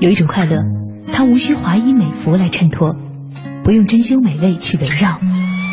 [0.00, 0.64] 有一种快乐，
[1.12, 2.96] 它无需华衣美服来衬托，
[3.62, 5.20] 不用珍馐美味去围绕，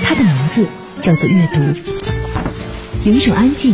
[0.03, 0.67] 它的名字
[0.99, 1.61] 叫做阅读。
[3.05, 3.73] 有一种安静，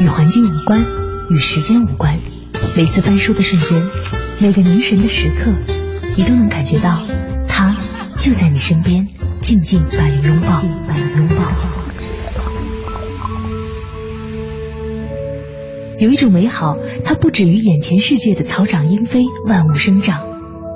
[0.00, 0.84] 与环境无关，
[1.30, 2.18] 与时间无关。
[2.76, 3.80] 每次翻书的瞬间，
[4.40, 5.52] 每个凝神的时刻，
[6.16, 7.06] 你都能感觉到，
[7.46, 7.76] 它
[8.16, 9.06] 就在你身边，
[9.40, 11.81] 静静把你拥抱，把你拥抱。
[16.02, 20.24] 有一种美好，它不止于眼前世界的草长莺飞、万物生长，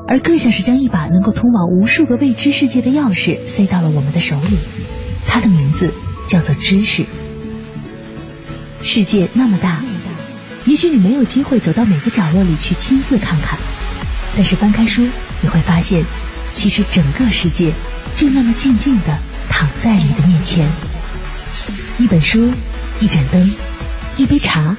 [0.07, 4.57] 而更像是将一把能够通往无数个未知世界的钥匙塞到了我们的手里。
[5.27, 5.93] 它的名字
[6.29, 7.07] 叫做知识。
[8.83, 9.83] 世界那么大，
[10.65, 13.59] 也许你没有机会走到每个角落里去亲自看看，
[14.37, 15.09] 但是翻开书，
[15.41, 16.05] 你会发现，
[16.53, 17.73] 其实整个世界
[18.15, 19.19] 就那么静静的
[19.49, 20.69] 躺在你的面前。
[21.99, 22.49] 一本书，
[23.01, 23.53] 一盏灯，
[24.17, 24.77] 一杯茶。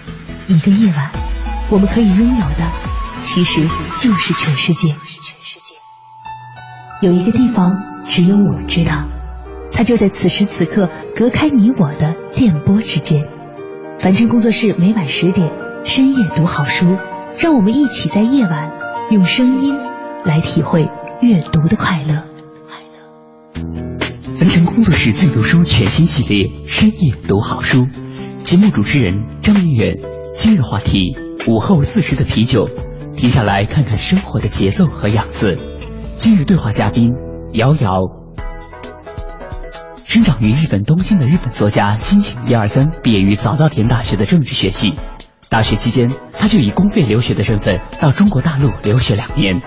[0.47, 1.11] 一个夜晚，
[1.69, 2.71] 我们可以拥有的，
[3.21, 3.61] 其实
[3.97, 4.95] 就是全世界。
[7.01, 7.75] 有一个地方，
[8.07, 9.05] 只有我知道，
[9.73, 13.27] 它就在此时此刻，隔开你我的电波之间。
[13.99, 15.51] 凡尘工作室每晚十点，
[15.83, 16.95] 深夜读好书，
[17.37, 18.71] 让我们一起在夜晚
[19.11, 19.77] 用声音
[20.23, 20.87] 来体会
[21.21, 22.23] 阅读的快乐。
[24.37, 27.85] 凡尘工作室最读书全新系列，深夜读好书，
[28.43, 29.97] 节目主持人张明远。
[30.37, 32.69] 今日话题：午后四时的啤酒，
[33.17, 35.55] 停下来看看生活的节奏和样子。
[36.19, 37.11] 今日对话嘉宾：
[37.53, 37.89] 瑶瑶。
[40.05, 44.93] 生长于日本东京的日本作家新井一二三毕业于早稻田大学的政治学系。
[45.49, 49.59] 大学期间，他就以公费留学的身份到中国大陆留学两年，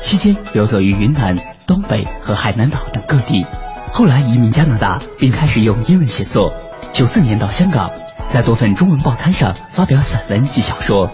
[0.00, 3.46] 期间游走于云南、东北和海南岛等各地。
[3.92, 6.52] 后来移民加拿大，并开始用英文写作。
[6.90, 7.88] 九四年到香港。
[8.28, 11.10] 在多份中文报刊上发表散文及小说，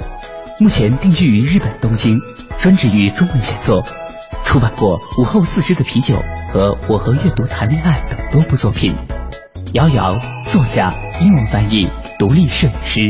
[0.59, 2.19] 目前定居于日本东京，
[2.59, 3.84] 专职于中文写作，
[4.45, 6.17] 出版过《午后四支的啤酒》
[6.53, 8.97] 和《我和阅读谈恋爱》等多部作品。
[9.75, 11.88] 瑶瑶，作家，英文翻译，
[12.19, 13.00] 独立摄影师，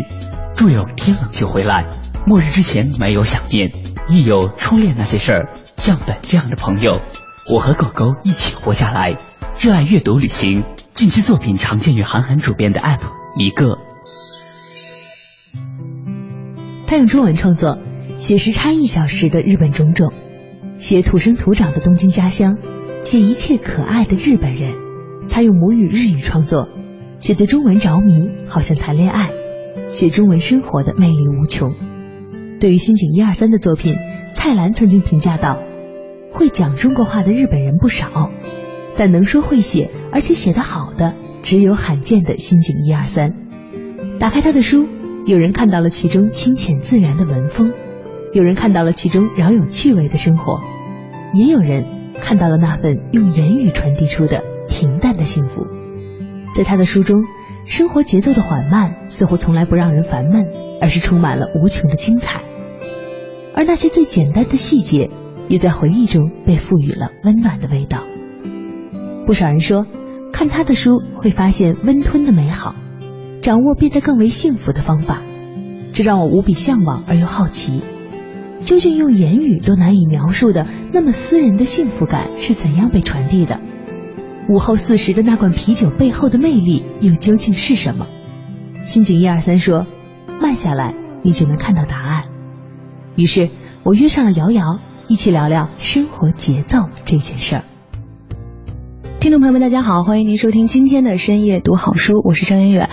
[0.55, 1.75] 著有《天冷就回来》
[2.27, 3.71] 《末日之前没有想念》，
[4.09, 6.93] 亦有《初恋那些事儿》《像本这样的朋友》
[7.55, 9.12] 《我和狗狗一起活下来》，
[9.59, 10.62] 热爱阅读旅行，
[10.93, 13.01] 近期作品常见于韩寒主编的 App
[13.39, 13.94] 一个。
[16.87, 17.78] 他用中文创作，
[18.19, 20.12] 写时差一小时的日本种种，
[20.77, 22.59] 写土生土长的东京家乡，
[23.03, 24.75] 写一切可爱的日本人。
[25.31, 26.69] 他用母语日语创作，
[27.19, 29.31] 写对中文着迷，好像谈恋爱，
[29.89, 31.75] 写中文生活的魅力无穷。
[32.61, 33.97] 对于新井一二三的作品，
[34.34, 35.62] 蔡澜曾经评价道
[36.31, 38.31] ：“会讲中国话的日本人不少，
[38.99, 43.33] 但能说会写，而且写得好的，只有罕见的新井一二三。”
[44.21, 44.87] 打开他的书。
[45.27, 47.73] 有人看到了其中清浅自然的文风，
[48.35, 50.61] 有人看到了其中饶有趣味的生活，
[51.33, 55.67] 也有人看到了那份用言语传递出的平淡的幸福。
[56.55, 57.25] 在他的书中，
[57.65, 60.47] 生活节奏的缓慢似乎从来不让人烦闷，
[60.83, 62.43] 而是充满了无穷的精彩。
[63.55, 65.09] 而那些最简单的细节，
[65.49, 68.05] 也在回忆中被赋予了温暖的味道。
[69.27, 69.87] 不少人说，
[70.33, 72.75] 看他的书会发现温吞的美好。
[73.44, 75.21] 掌握变得更为幸福的方法，
[75.93, 77.82] 这让我无比向往而又好奇，
[78.60, 83.60] 究竟用言语都难以描述的那么私人的幸福感是怎样被传递的？
[84.49, 88.06] 午后四时的那罐啤酒背后的魅力又究竟是什么？
[88.81, 89.84] 心情一二三说，
[90.41, 92.25] 慢下来你就能看到答案。
[93.15, 93.50] 于是
[93.83, 97.65] 我约上了瑶瑶，一起聊聊生活节奏这件事儿。
[99.21, 102.91] 听众朋友们，大家好，欢迎您收听今天的深夜读好书，我是张媛媛。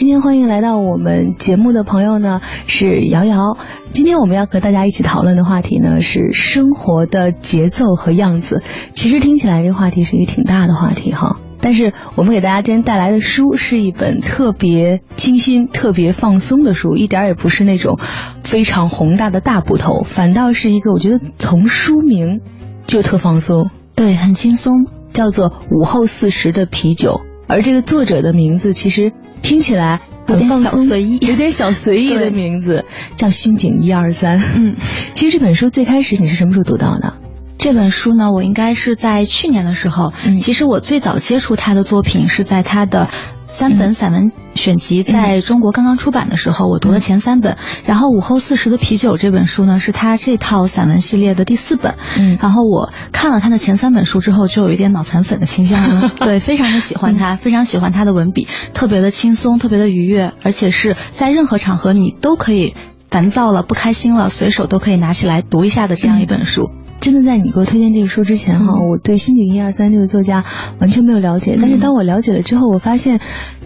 [0.00, 3.58] 今天欢迎来到我们节目的朋友呢是瑶瑶。
[3.92, 8.62] 今天我们要和大家一起讨论的话题呢是生活的节奏和样子。
[8.94, 17.98] 其实听起来这个话题是一个挺大的话题哈，但是我们给大家今天带来的书是一本特别清新、特别放松的书，一点也不是那种
[18.42, 22.40] 非常宏大的大部头，反倒是一个我觉得从书名
[22.86, 24.86] 就特放松，对，很轻松。
[25.12, 27.20] 叫做午后四时的啤酒，
[27.50, 29.12] 而这个作者的名字其实
[29.42, 32.84] 听起来很放松随意，有点小随意的名字
[33.18, 34.38] 叫新井一二三。
[34.56, 34.76] 嗯，
[35.12, 37.14] 其实这本书最开始你是什么时候读到的？
[37.58, 40.12] 这本书呢，我应该是在去年的时候。
[40.24, 43.08] 嗯，其实我最早接触他的作品是在他的。
[43.52, 47.56] 三本散文选集在中国刚刚出版的时候，我读了前三本。
[47.84, 51.94] 然后《午后四十的啤酒》这本书呢，是他这套散文系列的第四本。
[52.18, 56.12] 嗯，然后我看了他的前三本书之后，就有一点脑残粉的倾向了。
[56.20, 62.74] 对，非常的喜欢他，非常喜欢他的文笔，特别的轻松，特别的愉悦，而且是在任何场合你都可以
[63.10, 66.70] 烦躁了、不开心了，随手都可以拿起来读一下的这样一本书。
[67.00, 70.44] 真的在你给我推荐这个书之前哈，我对新井一二三这个作家
[70.80, 71.56] 完全没有了解。
[71.58, 73.20] 但是当我了解了之后，我发现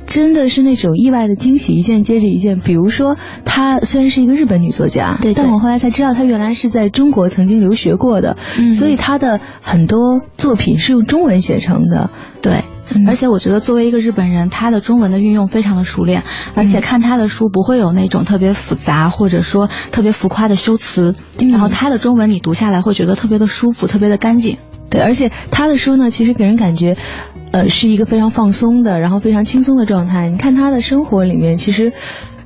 [0.07, 2.59] 真的是那种意外的惊喜，一件接着一件。
[2.59, 8.37] 比如说，她虽然是一个日本女作家，对，但我后来才知道她原来是在中国曾经留学过的，
[8.75, 12.11] 所以她的很多作品是用中文写成的，
[12.43, 12.65] 对。
[13.07, 16.23] 而且我觉得，作为一个日本人，他的中文的运用非常的熟练，
[16.55, 24.59] 而且看他的书不会有那种特别复杂或者说特别浮夸的修辞，然后他的中文你读下来会觉得特别的舒服，特别的干净。
[24.91, 26.97] 对，而且他的书呢，其实给人感觉，
[27.55, 30.29] 呃，是一个非常放松的，然后非常轻松的状态。
[30.29, 31.93] 你看他的生活里面，其实。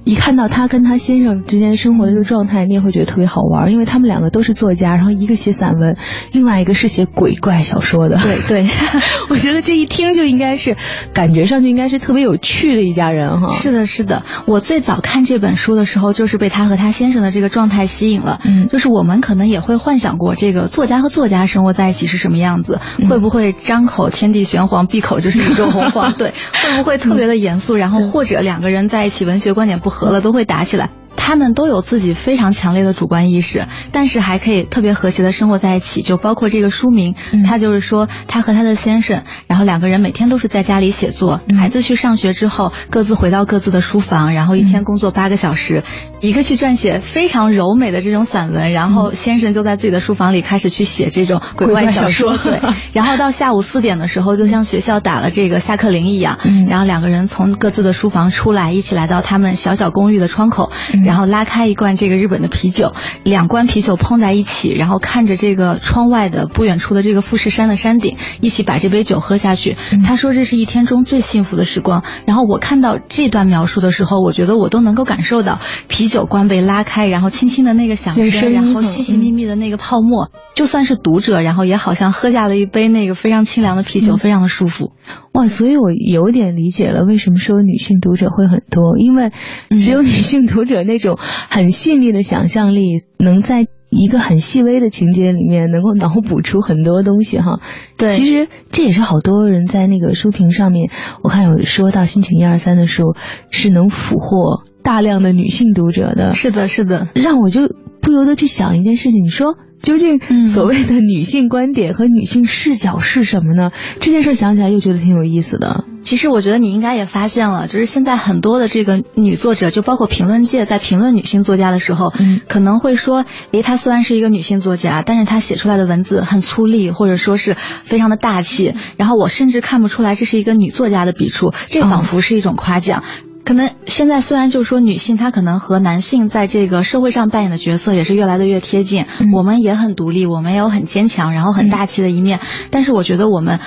[0.04, 5.96] 一看到他跟他先生之间生活的这个状态，你也会觉得特别好玩，因为他们两个都是作家，然后一个写散文，
[6.32, 8.18] 另外一个是写鬼怪小说的。
[8.18, 8.70] 对对，
[9.28, 10.76] 我觉得这一听就应该是，
[11.12, 13.52] 感觉上就应该是特别有趣的一家人哈。
[13.52, 18.40] 是的，是的，我最早看这本书的时候，就是被他和他先生的这个状态吸引了。
[18.44, 26.14] 嗯，就是我们可能也会幻想过，这个作家和作家生活在一起是什么样子，会不会张口天地玄黄，闭口就是宇宙洪荒？
[26.18, 27.76] 对，会不会特别的严肃？
[27.76, 30.06] 然后或者两个人在一起，文学观点不不。
[30.06, 30.90] 合了都会打起来。
[31.18, 36.00] 他们都有自己非常强烈的主观意识，但是还可以特别和谐的生活在一起。
[36.00, 41.40] 就包括这个书名，他就是说他和他的先生，然后两个人每天都是在家里写作。
[41.58, 45.82] 孩子去上学之后，各自回到各自的书房，然后一天工作八个小时，
[46.20, 52.36] 一个去撰写非常柔美的这种散文，然后先生就在自己的书房里开始去写这种鬼怪小说。
[52.38, 52.60] 对，
[52.94, 56.38] 然后到下午四点的时候，就像学校打了这个下课铃一样，
[56.68, 60.70] 然后两个人从各自的书房出来，一起来到他们小小公寓的窗口。
[61.08, 62.93] 然后拉开一罐这个日本的啤酒，
[63.25, 69.75] 两罐啤酒碰在一起，然后看着这个窗外的不远处的这个富士山的山顶，一起把这杯酒喝下去。
[70.05, 72.05] 他说这是一天中最幸福的时光。
[72.26, 80.31] 然后我看到这段描述的时候，我觉得我都能够感受到啤酒罐被拉开，然后轻轻的那个响声，然后细细密密的那个泡沫。
[80.54, 84.93] 就算是读者，然后也好像喝下了一杯那个非常清凉的啤酒，非常的舒服。
[85.32, 89.32] 哇，所以我有点理解了为什么说女性读者会很多，因为
[89.78, 91.17] 只有女性读者那种
[91.50, 97.61] 很细腻的想象力，能在一个很细微的情节里面能够脑补出很多东西哈。
[97.96, 100.90] 对，其实这也是好多人在那个书评上面，
[101.23, 103.14] 我看有说到心情一二三的时候
[103.50, 106.32] 是能俘获大量的女性读者的。
[106.32, 107.61] 是的，是的，让我就
[108.00, 109.55] 不由得去想一件事情，你说。
[109.82, 113.70] 究竟所谓的女性观点和女性视角是什么呢？
[114.00, 115.84] 这件事想起来又觉得挺有意思的。
[116.02, 122.12] 其实我觉得你应该也发现了，就是现在很多的这个女作者，就包括评论界在评论女性作家的时候，
[122.48, 128.75] 可能会说，诶，她虽然是一个女性作家，但是她写出来的文字很粗粝，或者说是非常的大气。
[128.96, 133.04] 然后我甚至看不出来这是一个女作家的笔触，这仿佛是一种夸奖。
[133.48, 142.40] 可能现在虽然就是说女性她可能和男性在这个社会上扮演的角色也是越来的越贴近，我们也很独立，我们也有很坚强，然后很大气的一面，
[142.70, 143.58] 但是我觉得我们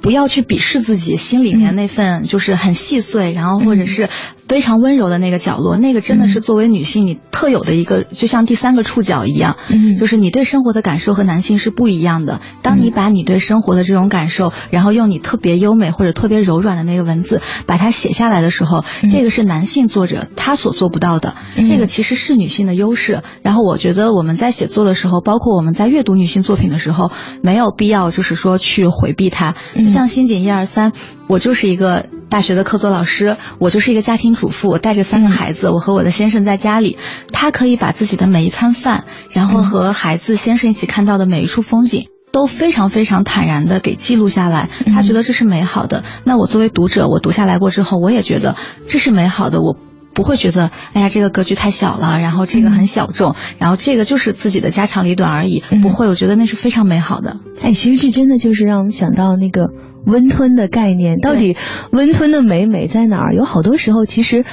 [0.00, 4.08] 不要去鄙视自己心里面那份就是很细碎，然后或者是。
[4.48, 12.40] 非常温柔的那个角落，那个真的是作为女性你特有的一个，就像第三个触角一样，嗯，就是你对生活的感受和男性是不一样的。
[12.62, 23.22] 当你把你对生活的这种感受，然后用你特别优美或者特别柔软的那个文字把它写下来的时候，这个是男性作者他所做不到的，这个其实是女性的优势。
[23.42, 27.10] 然后我觉得我们在写作的时候，包括我们在阅读女性作品的时候，
[27.42, 29.54] 没有必要就是说去回避它。
[29.86, 30.92] 像新井一二三，
[31.28, 32.06] 我就是一个。
[32.30, 36.98] 大学的课座老师，我就是一个家庭主妇，我带着三个孩子，我和我的先生在家里，
[37.32, 44.68] 他可以把自己的每一餐饭，然后和孩子、先生一起看到的每一处风景，都非常非常坦然的给记录下来。
[44.92, 46.04] 他觉得这是美好的。
[46.24, 48.56] 那我作为读者，我读下来过之后，我也觉得
[48.88, 49.62] 这是美好的。
[49.62, 49.76] 我
[50.12, 55.62] 不会觉得，哎呀，这个格局太小了，然后这个很小众，然后这个就是自己的家长里短而已。
[55.82, 57.38] 不会，我觉得那是非常美好的。
[57.62, 59.70] 哎，其实这真的就是让我们想到那个。
[60.06, 61.56] 温吞的概念到底
[61.90, 63.34] 温吞的美美在哪儿？
[63.34, 64.44] 有好多时候其实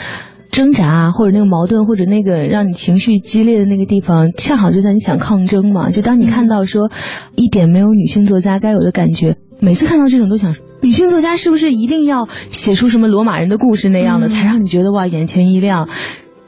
[0.51, 5.89] 挣扎或者那个矛盾或者那个让你情绪激烈的那个地方，恰好就在你想抗争嘛。
[5.89, 6.89] 就当你看到说
[7.35, 15.89] 一点没有女性作家该有的感觉，每次看到这种都想，女性作家是不是一定要写出什么罗马人的故事那样的，才让你觉得哇眼前一亮？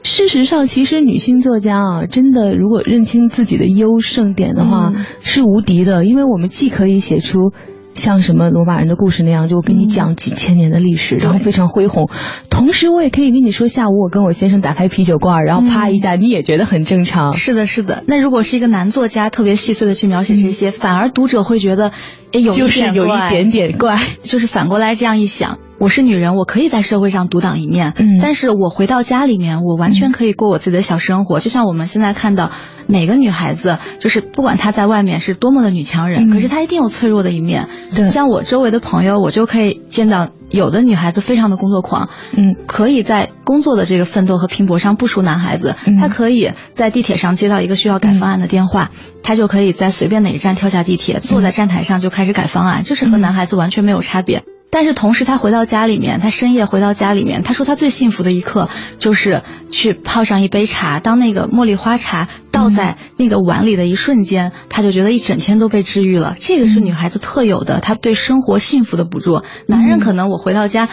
[0.02, 7.52] 事实上，其实女性作家啊，真的如果认清自己的优胜点的话，是无敌的，因为我们既可以写出。
[7.98, 12.08] 像什么罗马人的故事那样，就给你讲几千年的历史，然后非常恢宏。
[12.48, 17.34] 同时，我也可以跟你说，下午我跟我先生打开啤酒罐，然后啪一下，你也觉得很正常。
[17.34, 18.04] 是的，是的。
[18.06, 21.92] 那如果是一个男作家，特别细碎的去描写这些，反而读者会觉得
[22.32, 25.58] 有就是有一点点怪，就是反过来这样一想。
[25.78, 31.38] 我是女人，我可以在社会上独当一面，嗯，但是我回到家里面，我完全可以过我自己的小生活。
[31.38, 32.50] 就像我们现在看到
[32.88, 37.68] 每个女孩子，就是不管她在外面是多么的女强人，可是她一定有脆弱的一面。
[37.94, 45.76] 对，像我周围的朋友，我就可以见到有的女孩子非常的工作狂，嗯，可以在工作的这个奋斗和拼搏上不输男孩子。
[46.00, 48.90] 她可以在地铁上接到一个需要改方案的电话，
[49.22, 54.44] 她就可以在随便哪一站跳下地铁，坐在站台上就开始改方案，就是和男孩子完全没有差别。
[54.70, 66.36] 但是同时，他回到家里面，他深夜回到家里面，他说他最幸福的一刻就是去泡上一杯茶，当那个茉莉花茶倒在那个碗里的一瞬间，他就觉得一整天都被治愈了。
[66.38, 69.42] 这个是女孩子特有的，她对生活幸福的捕捉。
[69.66, 70.88] 男人可能我回到家，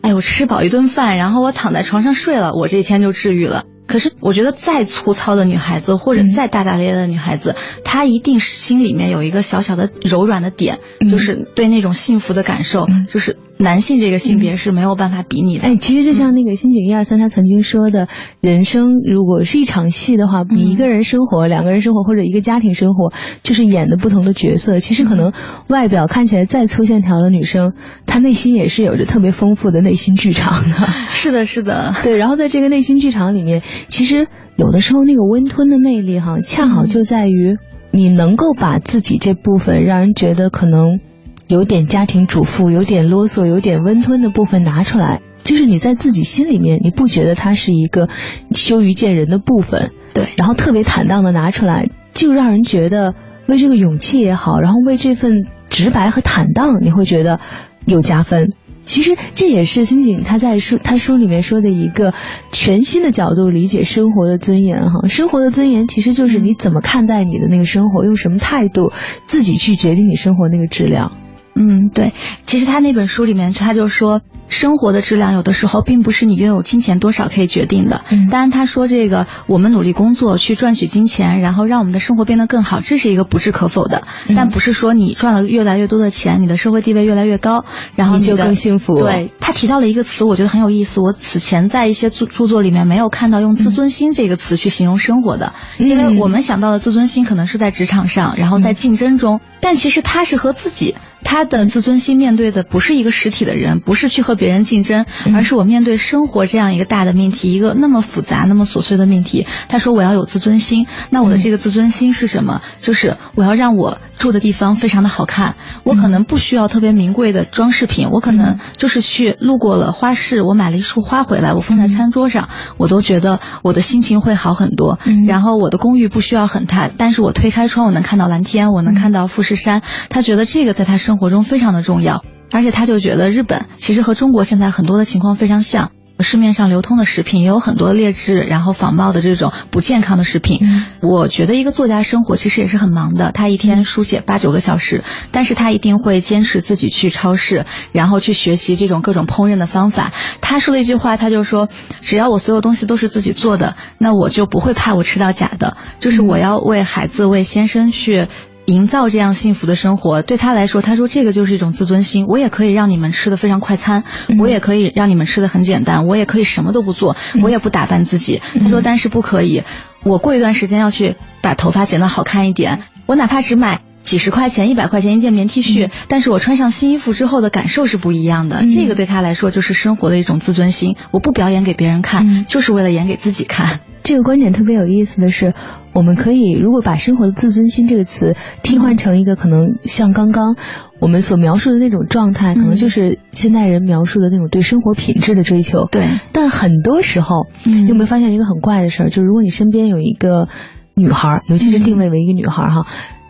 [0.00, 3.64] 哎，我吃饱一顿饭，然后我躺在床上睡了，我这一天就治愈了。
[3.88, 10.78] 可是我觉得再粗糙的女孩子，或者再大大咧咧的女孩子，她一定是心里面有一个小小的柔软的点，
[11.10, 15.64] 就是对那种幸福的感受，就是男性这个性别是没有办法比拟的。
[15.64, 18.08] 哎，其实就像那个新井一二三他曾经说的，
[18.40, 23.12] 人生如果是一场戏的话，比一个人生活、两个人生活或者一个家庭生活，
[23.42, 24.78] 就是演的不同的角色。
[24.78, 25.32] 其实可能
[25.68, 27.72] 外表看起来再粗线条的女生，
[28.06, 30.76] 她内心也是有着特别丰富的内心剧场的。
[31.10, 32.16] 是的，是的，对。
[32.16, 33.62] 然后在这个内心剧场里面。
[33.88, 37.56] 其实有的时候那个温吞的魅力哈，恰好就在于
[37.90, 41.00] 你能够把自己这部分让人觉得可能
[41.48, 48.08] 有点家庭主妇、有点啰嗦、有点温吞的部分拿出来，就是你在自己心里面你不觉得它是一个
[48.54, 53.14] 羞于见人的部分，对，然后特别坦荡的拿出来，就让人觉得
[53.46, 57.40] 为这个勇气也好，然后为这份直白和坦荡，你会觉得
[57.86, 58.52] 有加分。
[58.84, 62.14] 其实这也是辛景他在书他书里面说的一个
[62.52, 68.92] 全新的角度理解生活的尊严哈，生活的尊严其实就是你怎么看待你的那个生活，用什么态度，
[69.26, 71.12] 自己去决定你生活那个质量。
[71.54, 72.12] 嗯，对，
[72.44, 74.22] 其实他那本书里面他就说。
[74.50, 78.00] 生活的质量有的时候并不是你拥有金钱多少可以决定的。
[78.08, 84.08] 嗯，当然他说这个我们努力工作去赚取金钱，然后让我们的生活变得更好，这是一个不置可否的。
[84.34, 88.98] 但不是说你赚了越来越多的钱，你的社会地位越来越高，然后你就更幸福。
[88.98, 91.02] 对他提到了一个词，我觉得很有意思。
[91.02, 100.96] 我此前在一些著著作里面没有看到用自尊心这个词去形容生活的，因为我们想到的自尊心可能是在职场上，然后在竞争中，但其实他是和自己。
[101.24, 109.46] 他的自尊心面对的不是一个实体的人，不是去和别人竞争，而是我面对生活这样一个大的命题，一个那么复杂、那么琐碎的命题。
[109.68, 112.62] 他说：“我要有自尊心。”那我的这个自尊心是什么？
[112.78, 115.56] 就是我要让我住的地方非常的好看。
[115.84, 124.98] 我可能不需要特别名贵的装饰品，我可能就是去路过了花市，我买了一束花回来，我放在餐桌上，我都觉得我的心情会好很多。
[125.26, 129.82] 然后我的公寓不需要很大，但是我推开窗，我能看到蓝天，我能看到富士山。
[130.08, 132.22] 他觉得这个在他生活中非常的重要，
[132.52, 140.60] 而且他就觉得日本其实和中国现在很多的情况非常像，市面上流通的食品也有很多劣质，然后仿冒的这种不健康的食品。
[141.00, 150.12] 我觉得一个作家生活其实也是很忙的，他一天书写八九个小时，但是他一定会坚持自己去超市，然后去学习这种各种烹饪的方法。
[150.42, 151.70] 他说了一句话，他就说，
[152.02, 158.28] 只要我所有东西都是自己做的，那我就不会怕我吃到假的，就是我要为孩子为先生去。
[158.68, 162.26] 营造这样幸福的生活，对他来说，他说这个就是一种自尊心。
[162.26, 164.04] 我也可以让你们吃的非常快餐，
[164.38, 168.42] 我也可以让你们吃的很简单，我也可以什么都不做，我也不打扮自己。
[168.60, 169.62] 他说，但是不可以，
[170.04, 172.80] 我过一段时间要去把头发剪得好看一点。
[173.06, 178.66] 我哪怕只买几十块钱、一百块钱一件棉 T 恤，但是我穿上新衣服之后的感受是不一样的。
[178.66, 180.96] 这个对他来说就是生活的一种自尊心。
[181.10, 183.80] 我不表演给别人看，就是为了演给自己看。
[184.08, 185.52] 这个观点特别有意思的是，
[185.92, 190.56] 我们可以如果把生活的自尊心这个词替换成一个可能像刚刚
[190.98, 195.88] 我们所描述的那种状态，可能就是现代人描述的那种对生活品质的追求。
[195.92, 196.08] 对。
[196.32, 199.08] 但很多时候，你有没有发现一个很怪的事儿？
[199.10, 200.48] 就是如果你身边有一个
[200.94, 202.86] 女孩，尤其是定位为一个女孩哈，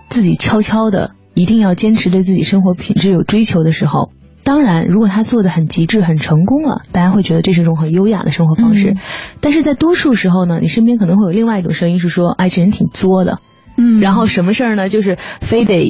[0.08, 4.12] 自己悄悄的一定要坚持对自己生活品质有追求的时候。
[4.48, 8.94] 当然，如果他做的很极致、很成功了，大家会觉得这是一种很优雅的生活方式。
[9.42, 13.40] 但是在多数时候呢，你身边可能会有另外一种声音是说：“哎，这人挺作的。”
[13.80, 14.88] 嗯，然后什么事儿呢？
[14.88, 15.86] 就是非得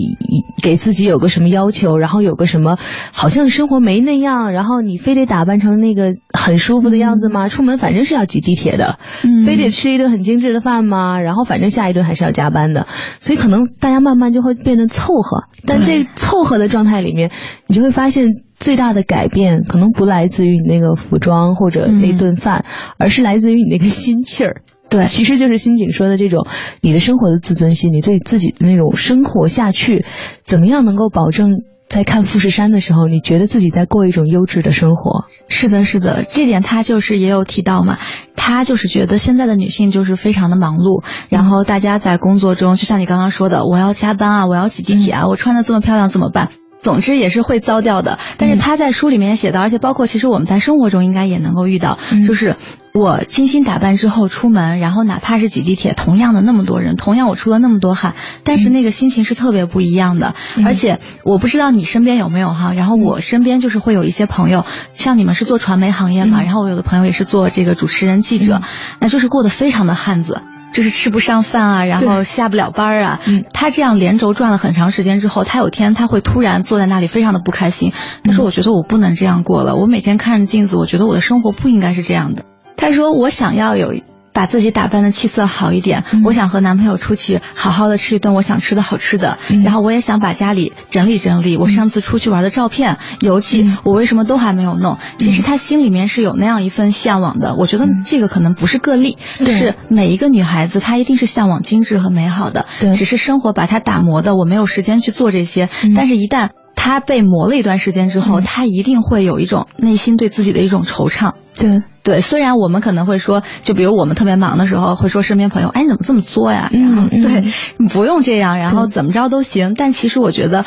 [0.60, 2.76] 给自己有个什么要求，然后有个什么，
[3.14, 7.48] 好像生活没那样，然后你非得打扮成那个很舒服的样子吗？
[7.48, 8.98] 出门反正是要挤地铁的，
[9.46, 11.20] 非得吃一顿很精致的饭吗？
[11.22, 12.88] 然后反正下一顿还是要加班的，
[13.20, 15.44] 所以可能大家慢慢就会变得凑合。
[15.64, 17.30] 但这凑合的状态里面，
[17.68, 18.26] 你就会发现
[18.58, 22.64] 最大的改变可能不来自于你那个服装或者那顿饭，
[22.98, 24.62] 而是来自于你那个心气儿。
[24.90, 26.46] 对，其实就是新景说的这种
[26.80, 30.04] 你的生活的自尊心，你对自己的那种生活下去，
[30.44, 31.50] 怎么样能够保证
[31.88, 35.26] 在看富士山的时候，你觉得自己在过一种优质的生活？
[35.48, 37.98] 是的，是的，这点他就是也有提到嘛，
[38.34, 46.48] 他就是觉得现在的女性就是非常的忙碌，然后大家在工作中，就像你刚刚说的，我要加班啊，我要挤地铁啊，我穿的这么漂亮怎么办？
[46.80, 48.18] 总之也是会糟掉的。
[48.36, 52.56] 但是他在书里面写到，而且包括其实我们在生活中应该也能够遇到，就是。
[52.94, 60.34] 我精心打扮之后出门，然后哪怕是挤地铁，同样的那么多人，同样我出了那么多汗，但是那个心情是特别不一样的。
[60.64, 68.62] 而且我不知道你身边有没有哈，然后我身边就是会有一些朋友，像你们是做传媒行业嘛，然后我有的朋友也是做这个主持人、记者，
[68.98, 73.20] 那就是过得非常的汉子，就是吃不上饭啊，然后下不了班啊。
[73.26, 77.92] 嗯他这样连轴转了很长时间之后，他有天他会突然坐在那里，非常的不开心。
[78.24, 82.44] 他说：“我觉得我不能这样过了，我每天看着镜子，我觉得我的生活不应该是这样的。”
[82.76, 83.94] 他说：“我想要有
[84.38, 91.56] 把自己打扮的气色好一点，我想和男朋友出去好好的吃一顿我想吃的好吃的，然后我也想把家里整理整理。
[91.56, 94.98] 我上次出去玩的照片、油漆，我为什么都还没有弄？
[95.18, 97.56] 其实他心里面是有那样一份向往的。
[97.56, 105.68] 我觉得这个可能不是个例，是每一个女孩子她一定是向往精致和美好的，只是生活把它打磨的，我没有时间去做这些。
[105.96, 106.50] 但是，一旦
[106.80, 116.70] 她被磨了一段时间之后，他一定会有一种内心对自己的一种惆怅。”对对，虽然我们可能会说，就比如我们特别忙的时候，会说身边朋友，哎，你怎么这么作呀？
[116.72, 119.74] 然后对，你不用这样，然后怎么着都行。
[119.74, 120.64] 但其实我觉得，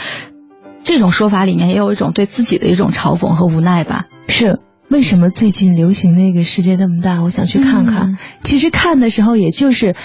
[0.83, 4.05] 这种说法里面也有一种对自己的一种嘲讽和无奈吧。
[4.27, 8.17] 是为什么最近流行那个世界那么大，我想去看看。
[8.43, 9.95] 其实看的时候，也就是。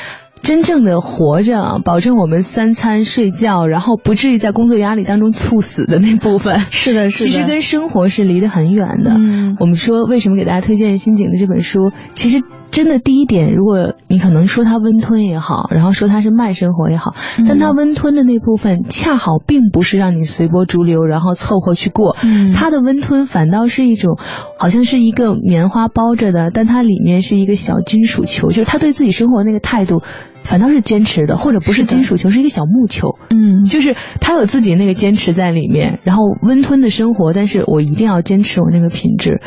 [0.47, 7.31] 真正的活着，保证我们三餐睡觉，然后不至于在工作压力当中猝死的那部分，是的，是的。
[7.31, 9.11] 其实跟生活是离得很远的。
[9.11, 11.91] 嗯，我们说为什么给大家推荐新景的这本书？
[12.15, 12.45] 其实。
[12.77, 17.15] 真的第一点，如果你可能说它温吞也好，然后说它是慢生活也好，
[17.49, 22.19] 但它温吞的那部分恰好并不是让你随波逐流，然后凑合去过。
[22.55, 24.19] 它的温吞反倒是一种，
[24.59, 30.03] 好像是一个棉花包着的，但它里面是一个小金属球，就是他对自己生活那个态度，
[30.45, 33.17] 反倒是坚持的，或者不是金属球，是一个小木球。
[33.31, 39.41] 嗯，就是他有自己那个坚持在里面，然后温吞的生活，但是我一定要坚持我那个品质，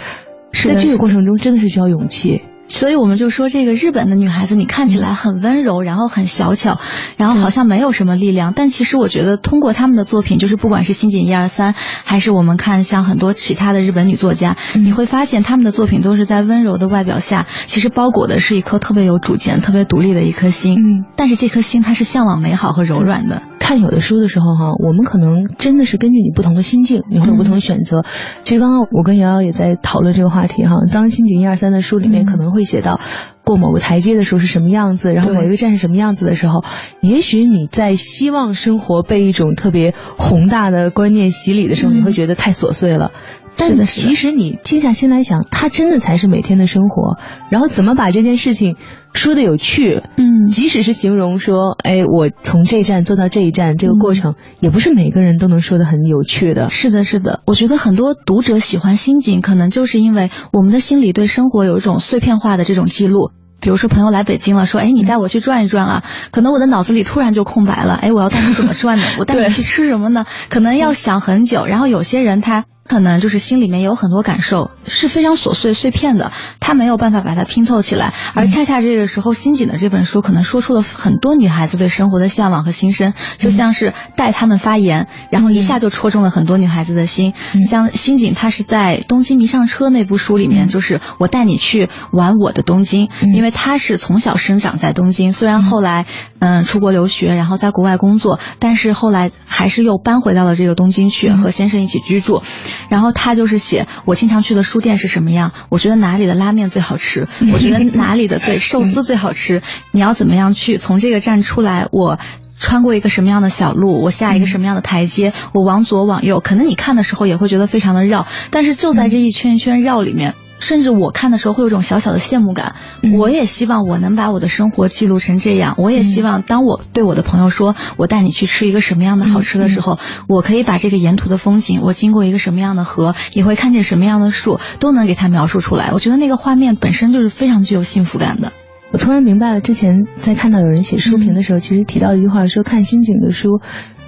[0.67, 2.41] 在这个过程中真的是需要勇气。
[2.69, 6.79] 所以我们就说，这个日本的女孩子，你看起来很温柔，然后很小巧，
[7.17, 8.53] 然后好像没有什么力量。
[8.55, 11.73] 但其实我觉得，通过他们的作品，就是不管是新井一二三，
[12.05, 20.75] 还是我们看像很多其他的日本女作家，你会发现他们的作品都是在温柔的外表下，其实包裹的是一颗特别有主见、特别独立的一颗心。
[20.75, 23.41] 嗯，但是这颗心它是向往美好和柔软的。
[23.69, 28.03] 看有的书的时候哈，我们可能真的是根据你不同的心境，你会有不同的选择。
[28.41, 30.71] 其实刚刚我跟瑶瑶也在讨论这个话题哈。
[30.91, 32.99] 当心情一二三的书里面可能会写到
[33.45, 36.63] 过某个台阶的时候是什么样子，然后某一个站是什么样子的时候，
[36.99, 43.11] 也许你在希望生活被一种特别宏大的观念洗礼的时候，你会觉得太琐碎了。
[43.59, 47.17] 但其实你静下心来想，它真的才是每天的生活。
[47.49, 48.77] 然后怎么把这件事情
[49.13, 50.01] 说的有趣？
[50.17, 56.69] 嗯，即使是形容说，哎，我从这一站坐到这一站，这个过程也不是每个人都能说的很有趣的。
[56.69, 57.41] 是的，是的。
[57.45, 63.31] 我觉得很多读者喜欢心景，可能就是因为我们的心里对生活有一种碎片化的这种记录。
[63.61, 66.03] 比如说朋友来北京了，说，哎，你带我去转一转啊？
[66.31, 67.95] 可能我的脑子里突然就空白了。
[67.95, 69.03] 哎，我要带你怎么转呢？
[69.19, 70.23] 我带你 去吃什么呢？
[70.49, 71.65] 可能要想很久。
[71.65, 72.63] 然后有些人他。
[72.89, 78.13] 可能就是心里面有很多感受，是非常琐碎碎片的，他没有办法把它拼凑起来。
[78.33, 87.35] 而恰恰这个时候，新井的这本书可能说出了很多女孩子对生活的向往和心声，就像是带他们发言，然后一下就戳中了很多女孩子的心。
[87.67, 96.07] 像新井，她是在《东京迷上车》那部书里面，就是我带你去玩我的东京，因为她是从小生长在东京，虽然后来
[96.39, 102.41] 嗯出国留学，然后在国外工作，但是后来还是又搬回到了这个东京去和先生一起居住。
[102.87, 109.61] 然后他就是写我经常去的书店是什么样，我觉得哪里的拉面最好吃，我觉得哪里的对寿司最好吃，
[109.91, 112.19] 你要怎么样去从这个站出来，我
[112.57, 120.35] 穿过一个什么样的小路，我下一个什么样的台阶，我往左往右，可能你看的时候也会觉得非常的绕，但是就在这一圈一圈绕里面。
[120.59, 122.75] 甚至我看的时候会有种小小的羡慕感，
[123.17, 125.75] 我也希望我能把我的生活记录成这样。
[125.77, 135.91] 我也希望当我对我的朋友说我带你去吃一个什么样的好吃的时候，我可以把这个沿途的风景，我经过一个什么样的河，你会看见什么样的树，都能给他描述出来。
[135.93, 138.51] 我觉得那个画面本身就是非常具有幸福感的。
[138.91, 143.61] 我突然明白了，之前在看到有人写书评的时候，其实提到一句话，说看新景的书，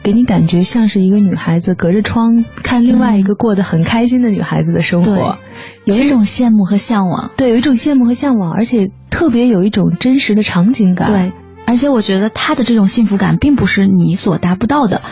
[0.04, 5.38] 给你感觉像是一个女孩子隔着窗看另外一个过得很开心的女孩子的生活，
[5.86, 7.32] 有一种羡慕和向往。
[7.38, 11.12] 对，有一种羡慕和向往，而且特别有一种真实的场景感。
[11.12, 11.34] 对。
[11.64, 15.04] 而且我觉得他的这种幸福感并不是你所达不到的，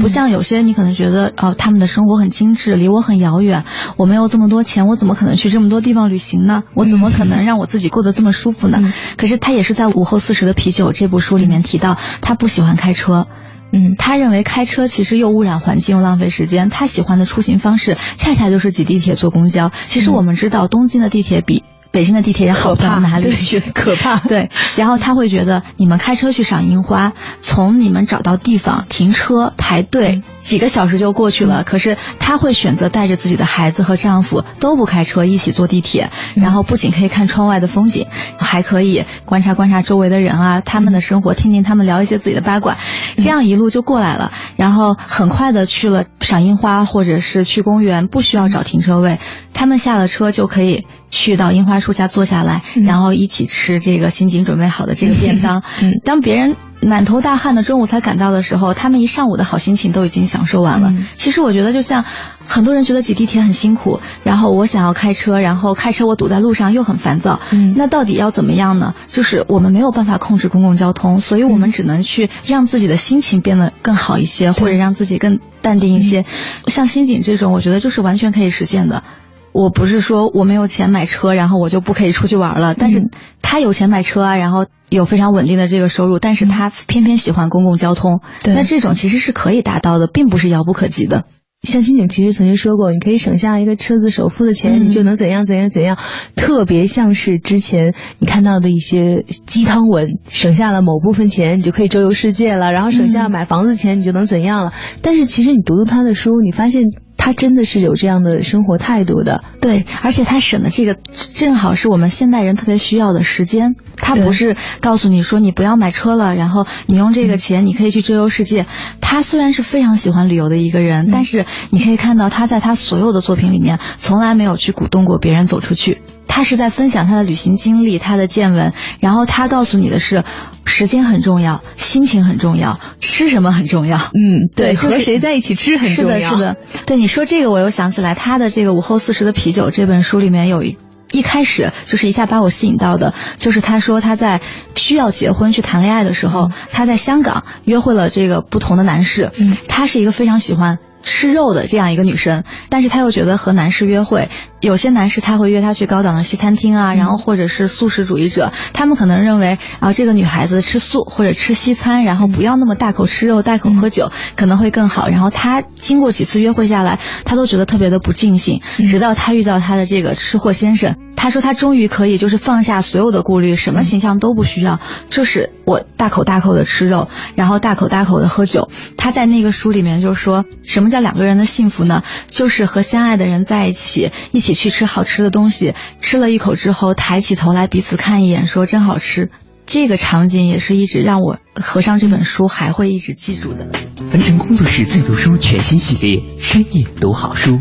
[0.00, 3.64] 不像有些你可能觉得哦，他们的生活很精致，离我很遥远，
[3.98, 6.62] 我没有这么多钱，我怎么可能去这么多地方旅行呢？
[6.72, 8.78] 我怎么可能让我自己过得这么舒服呢？
[9.18, 13.26] 可是他也是在《午后四十的啤酒》这部书里面提到，他不喜欢开车，
[13.72, 19.70] 嗯，他认为开车其实又污染环境又浪费时间，他喜欢的出行方式恰恰就是挤地铁坐公交。
[19.86, 21.64] 其实我们知道，东京的地铁比。
[21.90, 24.18] 北京的地铁也好不到哪里去，可怕。
[24.28, 31.64] 对，然后他会觉得你们开车去赏樱花，从你们找到地方停车排队几个小时就过去了。
[31.64, 38.06] 可是他会选择带着自己的孩子和丈夫都不开车，一起坐地铁，然后不仅可以看窗外的风景，
[38.38, 42.76] 还可以观察观察周围的人啊，他们的生活，听听他们聊一些自己的八卦，
[43.16, 44.30] 这样一路就过来了。
[44.56, 49.18] 然后很快的去了赏樱花，或者是去公园，不需要找停车位，
[49.54, 50.86] 他们下了车就可以。
[51.10, 55.62] 去到樱花树下坐下来，然后一起吃这个新井准备好的这个便当。
[56.04, 60.94] 当别人满头大汗的中午才赶到的时候，他们一上午的好心情都已经享受完了。
[61.14, 62.04] 其实我觉得，就像
[62.46, 67.40] 很多人觉得挤地铁很辛苦，然后我想要开车，然后开车我堵在路上又很烦躁。
[67.74, 68.94] 那到底要怎么样呢？
[69.08, 76.24] 就是我们没有办法控制公共交通，所以我们只能去让自己的心情变得更好一些，或者让自己更淡定一些。
[76.68, 79.02] 像新井这种，我觉得就是完全可以实现的。
[79.52, 82.74] 我不是说我没有钱买车，然后我就不可以出去玩了。
[82.74, 83.08] 但是
[83.42, 88.20] 他有钱买车啊，然后有非常稳定的这个收入，但是他偏偏喜欢公共交通。
[88.46, 91.24] 那这种其实是可以达到的，并不是遥不可及的。
[91.62, 95.98] 像新景其实曾经说过，你可以省下一个车子首付的钱，你就能怎样怎样怎样。
[96.36, 102.70] 特别像是之前你看到的一些鸡汤文，省下了某部分钱，你就可以周游世界了。
[102.70, 104.72] 然后省下买房子钱，你就能怎样了。
[105.02, 106.84] 但是其实你读读他的书，你发现。
[107.18, 110.96] 他真的是有这样的生活态度的，对，而且他省的这个
[111.34, 113.74] 正好是我们现代人特别需要的时间。
[113.96, 118.66] 他不是告诉你说你不要买车了，然后你用这个钱你可以去周游世界。
[119.02, 126.00] 他虽然是非常喜欢旅游的一个人，但是你可以看到他在他所有的作品里面从来没有去鼓动过别人走出去。
[126.28, 130.24] 他是在分享他的旅行经历，他的见闻，然后他告诉你的是。
[130.70, 133.96] 时间很重要，心情很重要，吃什么很重要。
[133.96, 136.18] 嗯，对，和谁在一起吃很重要。
[136.18, 136.56] 是的，是的。
[136.86, 140.78] 对你说这个，我又想起来他的这个《午后四十的啤酒》这本书里面有一
[141.10, 144.40] 一开始就是一下把我吸引到的，就是他说他在
[144.74, 149.32] 需要结婚去谈恋爱的时候，他在香港约会了这个不同的男士。
[149.40, 150.78] 嗯，他是一个非常喜欢。
[151.08, 154.28] 吃肉的这样一个女生，但是她又觉得和男士约会，
[154.60, 165.08] 有些男士他会约她去高档的西餐厅啊，然后或者是素食主义者，他们可能认为啊这个女孩子吃素或者吃西餐，然后不要那么大口吃肉、大口喝酒，可能会更好。
[165.08, 170.96] 然后她经过几次约会下来，她都觉得特别的不尽兴，直到她遇到她的这个吃货先生。
[171.20, 178.70] 他说他终于可以就是放下所有的顾虑，什么形象都不需要，就是我大口大口的吃肉，然后大口大口的喝酒。
[178.96, 182.02] 他在那个书里面就说什么叫两个人的幸福呢？
[182.28, 189.30] 就是和相爱的人在一起，一起去吃好吃的东西，吃了一口之后抬起头来彼此看一眼，说真好吃。
[189.66, 193.66] 这个场景也是一直让我合上这本书还会一直记住的。
[194.10, 197.60] 文成工作室最读书全新系列深夜读好书，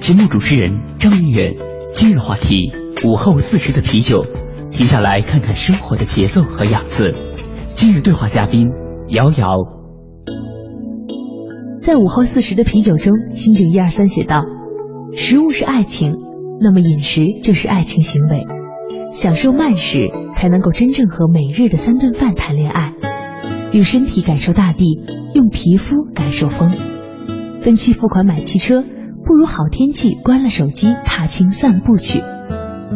[0.00, 1.54] 节目主持人张明远，
[1.92, 2.72] 今日话题。
[3.04, 4.24] 午后四十的啤酒，
[4.70, 7.12] 停下来看看生活的节奏和样子。
[7.74, 8.68] 今日对话嘉宾：
[9.08, 9.81] 瑶瑶。
[11.82, 14.44] 在午后四十的啤酒中，心井一二三写道：
[15.16, 16.14] 食物是爱情，
[16.60, 18.46] 那么饮食就是爱情行为。
[19.10, 22.92] 享受慢食，才能够真正和每日的三顿饭谈恋爱。
[23.72, 25.02] 用身体感受大地，
[25.34, 26.72] 用皮肤感受风。
[27.62, 32.20] 分期付款买汽车，不如好天气关了手机，踏青散步去。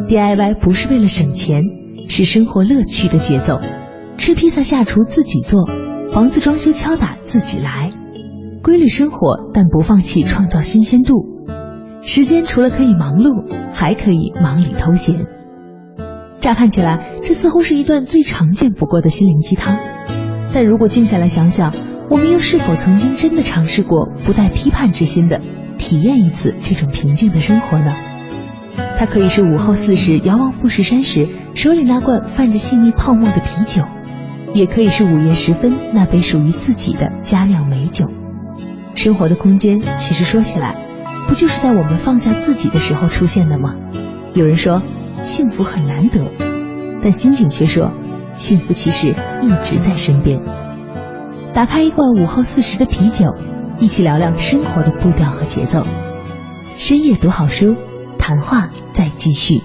[0.08, 1.64] DIY 不是为了省钱，
[2.08, 3.58] 是生活乐趣的节奏。
[4.16, 5.66] 吃披萨下厨自己做，
[6.12, 7.90] 房子装修敲打自己来。
[8.66, 11.24] 规律生活，但不放弃创造新鲜度。
[12.02, 15.24] 时间除了可以忙碌，还可以忙里偷闲。
[16.40, 19.76] 乍看起来，这似乎是一段最常见不过的心灵鸡汤。
[20.52, 21.72] 但如果静下来想想，
[22.10, 25.40] 我们又是否曾经真的尝试过不带批判之心的
[25.78, 27.94] 体验一次这种平静的生活呢？
[28.98, 33.84] 它可以是午后四时遥望富士山时手里那罐泛着细腻泡沫的啤酒，
[34.54, 38.06] 也可以是午夜时分那杯属于自己的佳酿美酒。
[38.96, 40.74] 生活的空间，其实说起来，
[41.28, 43.74] 不就是在我们放下自己的时候出现的吗？
[44.34, 44.82] 有人说，
[45.22, 46.24] 幸福很难得，
[47.02, 47.92] 但新井却说，
[48.34, 50.40] 幸福其实一直在身边。
[51.54, 53.34] 打开一罐午后四十的啤酒，
[53.78, 55.86] 一起聊聊生活的步调和节奏。
[56.76, 57.76] 深夜读好书，
[58.18, 59.60] 谈话再继续。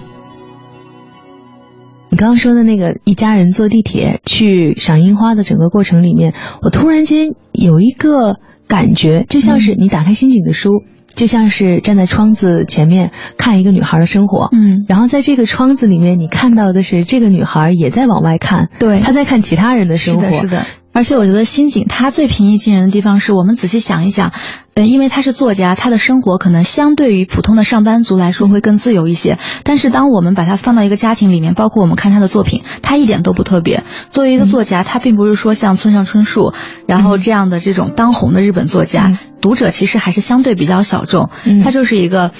[2.08, 8.36] 你刚刚说的那个一家人坐地铁去赏樱花的整个过程里面，我突然间有一个
[8.72, 10.82] 感觉，就像是你打开新井的书。
[11.14, 20.66] 就像是站在窗子前面看一个女孩的生活，嗯，然后在这个窗子里面，你看到的是这个女孩也在往外看，对，她在看其他人的生活，是的，是的。
[20.94, 24.30] 而且我觉得新井他最平易近人的地方是我们仔细想一想，
[24.74, 29.38] 呃，因为他是作家，他的生活可能相对于普通的上班族来说会更自由一些。
[29.64, 33.84] 但是当我们把他放到一个家庭里面，包括我们看他的作品，他一点都不特别。
[34.10, 36.52] 作为一个作家，他并不是说像村上春树，
[36.86, 41.28] 然后这样的这种当红的日本作家，读者其实还是相对比较小众。
[41.62, 42.32] 他就是一个。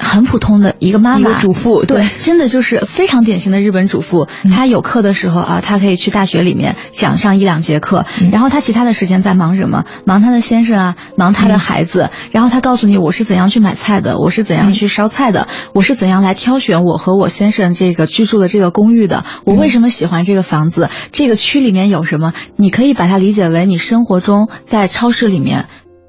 [0.00, 4.28] 很普通的一个妈妈，一个主妇，对，真的就是非常典型的日本主妇。
[4.48, 9.84] 她有课的时候啊，她可以去大学里面讲上一两节课，然后她其他的时间在忙什么？
[10.06, 12.10] 忙她的先生啊，忙她的孩子。
[12.30, 19.24] 然后她告诉你，我是怎样去买菜的，我是怎样去烧菜的，我是怎样来挑选我和我先生这个居住的这个公寓的。
[19.44, 20.90] 我为什么喜欢这个房子？
[21.10, 22.34] 这个区里面有什么？
[22.54, 25.66] 你可以把它理解为你生活中在超市里面。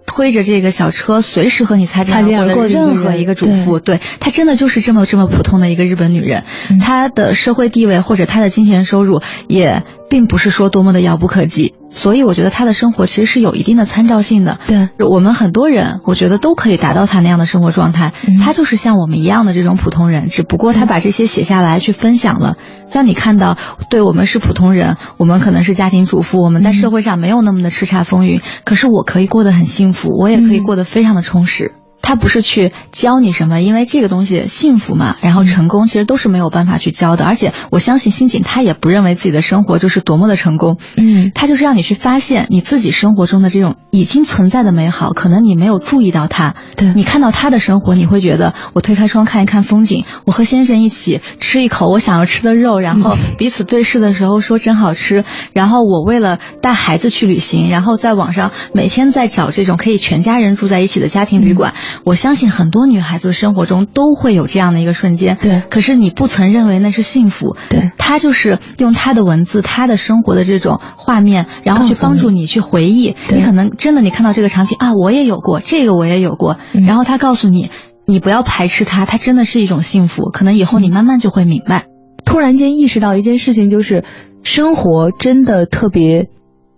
[0.10, 4.02] 推着这个小车，随时和你擦肩而过的任何一个主妇，对。
[4.20, 6.44] 她真的就是这么这么普通的一个日本女人，
[6.80, 9.84] 她的社会地位或者她的金钱收入也。
[10.10, 14.60] 并不是说多么的遥不可及，所以我觉得他的生活其实是有一定的参照性的。
[14.68, 18.14] 对，我们很多人，我觉得都可以达到他那样的生活状态。
[18.40, 22.58] 他就是像我们一样的这种普通人，只不过他把这些写下来去分享了，
[22.92, 23.58] 让你看到，
[23.90, 31.74] 对我们是普通人，我们可能是家庭主妇，我们在社会上没有那么的叱咤风云，可是我可以过得很幸福，我也可以过得非常的充实。
[32.02, 37.26] 他不是去教你什么，因为这个东西幸福嘛，然后成功其实都是没有办法去教的。
[37.26, 46.56] 而且我相信新锦他也不认为自己的生活就是多么的成功，嗯，他就是让你去发现你自己生活中的这种已经存在的美好，可能你没有注意到它。
[46.76, 55.26] 对，你看到他的生活，你会觉得我推开窗看一看风景，我和先生一起吃一口我想要吃的肉，然后彼此对视的时候说真好吃。
[55.54, 61.74] 然后我为了带孩子去旅行，然后在网上每天在找这种可以全家人住在一起的家庭旅馆。
[62.06, 65.64] 我相信很多女孩子生活中都会有这样的一个瞬间，对。
[65.70, 67.92] 可是你不曾认为那是幸福，对。
[67.98, 73.16] 他就是用他的文字、他的生活的这种画面，然后去帮助你去回忆。
[73.32, 76.58] 你可能真的你看到这个场景啊，我也有过，这个我也有过。
[76.86, 77.70] 然后他告诉你，
[78.06, 80.32] 你不要排斥他，他真的是一种幸福。
[80.32, 81.86] 可能以后你慢慢就会明白。
[82.26, 84.04] 突然间意识到一件事情，就是
[84.44, 86.30] 生活真的特别。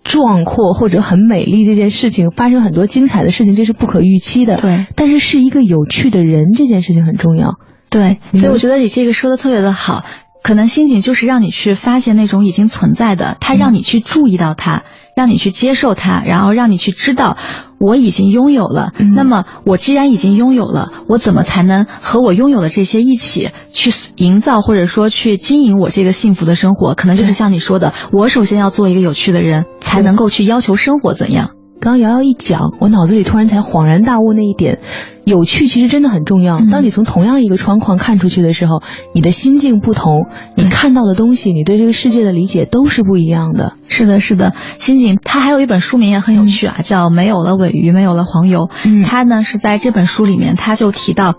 [0.04, 4.58] 壮阔或者很美丽这件事情，发生很多精彩的事情，这是不可预期的。
[4.58, 7.56] 对，但是是一个有趣的人，这件事情很重要。
[7.90, 10.04] 对，所以我觉得你这个说的特别的好。
[10.44, 14.82] 可能心情就是让你去发现那种已经存在的，它让你去注意到它，
[15.16, 17.38] 让你去接受它，然后让你去知道
[17.80, 18.94] 我已经拥有了。
[19.16, 26.94] 那么我既然已经拥有了，我怎么才能和我拥有的这些一起去营造或者说去经营我这个幸福的生活？
[26.96, 31.52] 可能就是像你说的，我首先要做一个有趣的人，才能够去要求生活怎样。
[31.82, 34.78] 刚刚瑶瑶一讲，我脑子里突然才恍然大悟那一点，
[35.26, 36.60] 有趣其实真的很重要。
[36.72, 38.84] 当你从同样一个窗框看出去的时候，
[39.16, 43.74] 你的心境不同，你看到的东西，你对这个世界的理解都是不一样的。
[43.90, 45.18] 是的，是的，心境。
[45.24, 48.68] 他还有一本书名也很有趣啊，叫《没有了尾鱼，没有了黄油》。
[48.86, 51.34] 嗯他呢是在这本书里面，他就提到。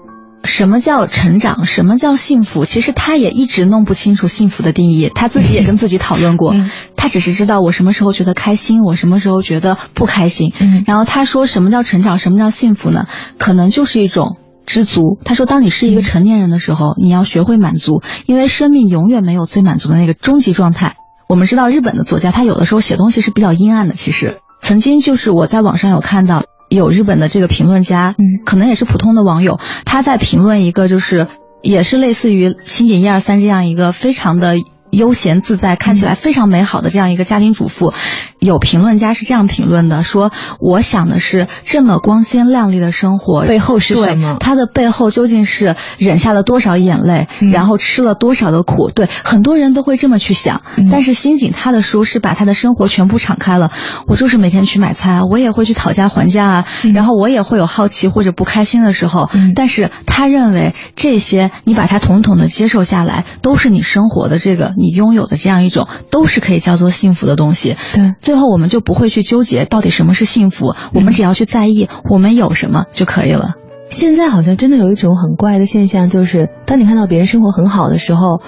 [0.44, 1.64] 什么叫成长？
[1.64, 2.64] 什么叫幸福？
[2.64, 5.10] 其实他也一直弄不清楚幸福的定义。
[5.14, 6.54] 他自己也跟自己讨论过，
[6.96, 10.52] 他只是知道我什么时候觉得开心，我什么时候觉得不开心。
[10.86, 12.18] 然后他说，什么叫成长？
[12.18, 13.06] 什么叫幸福呢？
[13.38, 15.18] 可能就是一种知足。
[15.24, 20.96] 他说，当你是一个成年人的时候，你要学会满足，因为生命永远没有最满足的那个终极状态。
[21.28, 23.94] 我们知道，日本的作家他有的时候写东西是比较阴暗的。
[23.94, 26.42] 其实曾经就是我在网上有看到。
[26.74, 31.28] 有日本的这个评论家，嗯，可能也是普通的网友，他在评论一个就是，
[31.62, 34.56] 也是类似于新井一二三这样一个非常的。
[34.92, 37.94] 悠闲自在，看起来非常美好的这样一个家庭主妇，
[38.42, 44.36] 有评论家是这样评论的：说，我想的是这么光鲜亮丽的生活背后是什么？
[44.40, 48.90] 他的背后究竟是忍下了多少眼泪，然后吃了多少的苦？
[48.90, 50.62] 对，很多人都会这么去想。
[50.90, 53.70] 但是新井他的书是把他的生活全部敞开了。
[54.08, 59.30] 我就是每天去买菜，我也会去讨价还价啊，然后我也会有好奇或者不开心的时候。
[59.54, 64.72] 但是他认为这些你把它统统的接受下来，都是你生活的这个。
[64.76, 67.76] 你拥有的这样一种都是可以叫做幸福的东西。
[67.92, 73.56] 对，最后我们就不会去纠结到底什么是幸福，我们只要去在意我们有什么就可以了。
[73.90, 78.40] 现在好像真的有一种很怪的现象，就是当你看到别人生活很好的时候，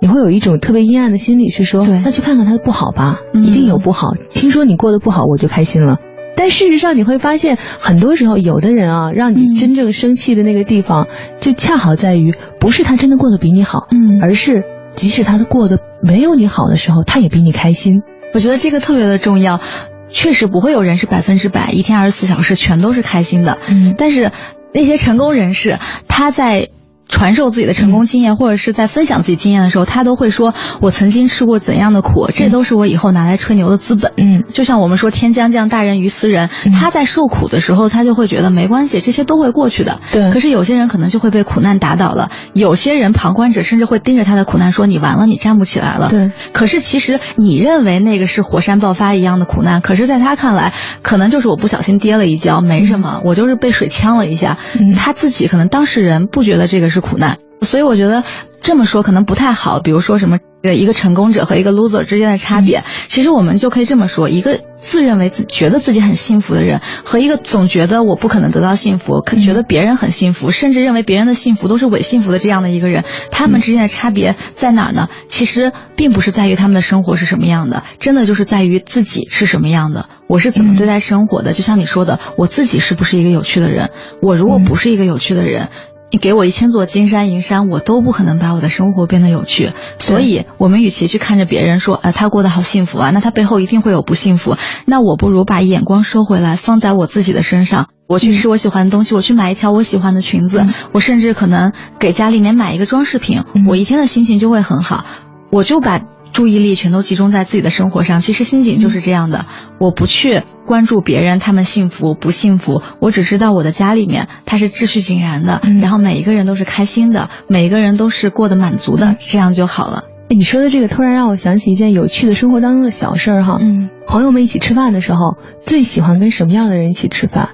[0.00, 4.12] 你会有一种特别阴暗的心理，是说，那去看看他的不好吧，一定有不好。
[4.32, 5.96] 听说你过得不好，我就开心了。
[6.36, 11.08] 但事实上，你会发现，很多时候，有的人啊，让你真正生气的那个地方，
[11.40, 14.62] 就恰好在于，不是他真的过得比你好，嗯，而是
[14.94, 18.02] 即使他过得没有你好的时候，他也比你开心。
[18.34, 19.60] 我觉得这个特别的重要。
[20.08, 24.30] 确实不会有人是百分之百一天二十四小时全都是开心的，嗯，但是
[24.72, 26.70] 那些成功人士他在。
[27.08, 40.00] 传授自己的成功经验，或者是在分享自己经验的时候，他都会说：“我曾经吃过怎样的苦，这都是我以后拿来吹牛的资本。”嗯，就像我们说“天将降大任于斯人”，他在受苦的时候，他就会觉得没关系，这些都会过去的。
[40.12, 40.30] 对。
[40.30, 46.32] 可是有些人可能就会被苦难打倒了，有些人旁观者甚至会盯着他的苦难说：“你完了，你站不起来了。”对。
[46.52, 54.58] 可是其实你认为那个是火山爆发一样的苦难，可是在他看来，可能就是我不小心跌了一跤，没什么，我就是被水呛了一下。
[54.74, 54.92] 嗯。
[54.94, 57.38] 他自己可能当事人不觉得这个是苦难。
[57.62, 58.22] 所以我觉得
[58.60, 59.80] 这么说可能不太好。
[59.80, 75.08] 比如说什么，一个成功者和一个 loser 之间的差别，其实我们就可以这么说：一个自认为自觉得自己很幸福的人，和一个总觉得我不可能得到幸福，可觉得别人很幸福，甚至认为别人的幸福都是伪幸福的这样的一个人，他们之间的差别在哪儿呢？
[75.28, 81.52] 其实并不是在于他们的生活是什么样的，真的就是在于自己是什么样的，我是怎么对待生活的。
[81.52, 83.90] 就像你说的，我自己是不是一个有趣的人？
[84.20, 85.70] 我如果不是一个有趣的人。
[86.10, 89.72] 你给我一千座金山银山，我都不可能把我的生活变得有趣。
[89.98, 94.56] 所以，我们与其去看着别人说，啊，他过得好幸福啊，那他背后一定会有不幸福。
[94.84, 97.88] 那我不如把眼光收回来，放在我自己的身上。
[98.08, 105.04] 我去吃我喜欢的东西，我去买一条我喜欢的裙子，我甚至可能给家里面买一个装饰品，我一天的心情就会很好。
[105.50, 106.00] 我就把。
[106.32, 109.46] 注意力全都集中在自己的生活上，其实心景就是这样的。
[109.78, 120.04] 我不去关注别人，他们幸福不幸福，我只知道我的家里面它是秩序井然的，然后每一个人都是开心的，每一个人都是过得满足的，这样就好了。
[120.28, 123.58] 你说的这个突然让我想起一件有趣的生活当中的小事儿哈。
[123.60, 127.50] 嗯，朋友们一起吃饭的时候，最喜欢跟什么样的人一起吃饭？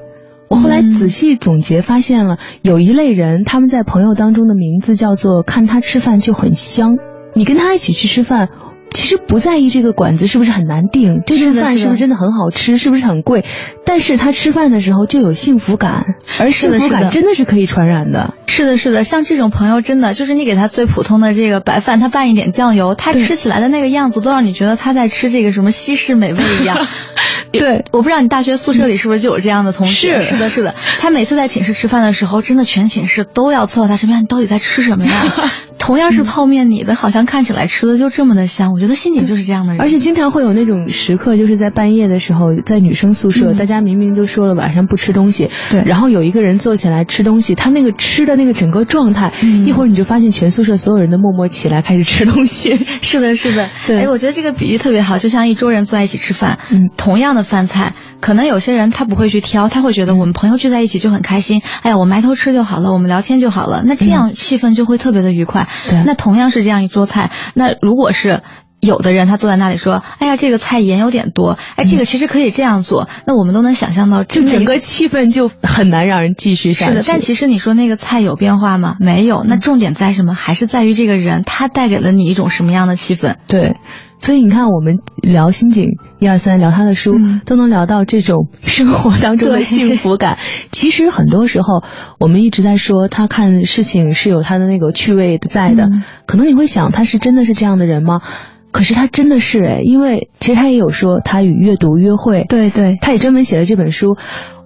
[0.49, 6.97] 我后来仔细总结发现了，有一类人，他们在朋友当中的名字叫做“看他吃饭就很香”。
[7.35, 8.49] 你跟他一起去吃饭。
[8.93, 13.45] 其实不在意这个馆子是不是很难订，这顿饭是不是真的很好吃，是不是很贵，
[13.85, 18.35] 但是他吃饭的时候就有幸福感，而幸福感真的是可以传染的。
[18.47, 26.77] 是的，是的，像这种朋友真的就是你给他最普通的这个白饭，他拌一点酱油，他吃起来的那个样子都让你觉得他在吃这个什么西式美味一样。
[27.53, 30.21] 对，我不知道你大学宿舍里是不是就有这样的同学？
[30.21, 35.13] 是的，是的，他每次在寝室吃饭的时候，真的全寝室都要凑到他身边，你到底在吃什么呀？
[35.79, 38.73] 同样是泡面，你的好像看起来吃的就这么的香。
[38.73, 49.33] 我觉得心景就是这样的人，而且经常会有那种时刻，就是在半夜的时候，在女生宿舍，大家明明都说了晚上不吃东西，对，然后有一个人坐起来吃东西，他那个吃的那个整个状态，
[49.65, 52.75] 一会儿你就发现全宿舍所有人都默默起来开始吃东西。
[53.01, 65.67] 是的，是的，哎，我觉得这个比喻特别好，就像一桌人坐在一起吃饭，嗯，同样的饭菜，可能有些人他不会去挑，他会觉得我们朋友聚在一起就很开心，哎呀，我埋头吃就好了，我们聊天就好了，那这样气氛就会特别的愉快。
[65.89, 66.43] 对，那同样。
[66.53, 68.43] 是这样一桌菜，那如果是
[68.83, 76.93] 有的人他坐在那里说：“哎呀，这个菜盐有点多，哎，这个其实可以这样做。”那我们都能想象到，就整个气氛就很难让人继续下去。
[76.93, 78.97] 是的，但其实你说那个菜有变化吗？
[78.99, 79.45] 没有。
[79.45, 80.35] 那重点在什么？
[80.35, 83.37] 还是在于这个人他带给了你一种什么样的气氛？
[83.47, 83.77] 对。
[84.19, 87.15] 所以你看，我们聊心景一二三，聊他的书，
[87.45, 90.39] 都能聊到这种生活当中的幸福感。
[90.71, 91.83] 其实很多时候，
[92.19, 95.89] 我们一直在说他看事情是有他的那个趣味在的。
[96.27, 98.21] 可能你会想，他是真的是这样的人吗？
[98.73, 104.17] 可是他真的是哎，因为其实他也有说他与阅读约会，对对，他也专门写了这本书。